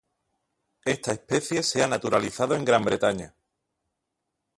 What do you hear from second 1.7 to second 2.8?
ha naturalizado en